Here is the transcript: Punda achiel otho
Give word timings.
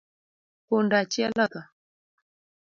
Punda 0.67 0.95
achiel 1.03 1.31
otho 1.45 1.61